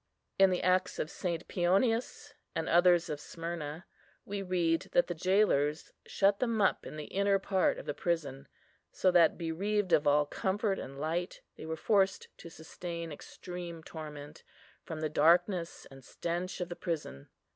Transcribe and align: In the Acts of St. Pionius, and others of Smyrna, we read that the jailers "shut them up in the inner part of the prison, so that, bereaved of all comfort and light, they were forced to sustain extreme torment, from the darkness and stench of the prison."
In 0.39 0.49
the 0.49 0.63
Acts 0.63 0.97
of 0.97 1.11
St. 1.11 1.47
Pionius, 1.47 2.33
and 2.55 2.67
others 2.67 3.07
of 3.07 3.19
Smyrna, 3.19 3.85
we 4.25 4.41
read 4.41 4.89
that 4.93 5.05
the 5.05 5.13
jailers 5.13 5.91
"shut 6.07 6.39
them 6.39 6.59
up 6.59 6.87
in 6.87 6.95
the 6.95 7.03
inner 7.05 7.37
part 7.37 7.77
of 7.77 7.85
the 7.85 7.93
prison, 7.93 8.47
so 8.91 9.11
that, 9.11 9.37
bereaved 9.37 9.93
of 9.93 10.07
all 10.07 10.25
comfort 10.25 10.79
and 10.79 10.97
light, 10.99 11.41
they 11.55 11.67
were 11.67 11.75
forced 11.77 12.29
to 12.39 12.49
sustain 12.49 13.11
extreme 13.11 13.83
torment, 13.83 14.41
from 14.83 15.01
the 15.01 15.07
darkness 15.07 15.85
and 15.91 16.03
stench 16.03 16.59
of 16.61 16.69
the 16.69 16.75
prison." 16.75 17.29